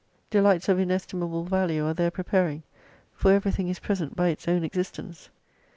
Delights 0.31 0.67
of 0.67 0.79
inestim 0.79 1.19
able 1.23 1.43
value 1.43 1.85
are 1.85 1.93
there 1.93 2.09
preparing, 2.09 2.63
for 3.13 3.31
everything 3.31 3.67
is 3.69 3.77
present 3.77 4.15
by 4.15 4.29
its 4.29 4.47
own 4.47 4.63
existence. 4.63 5.29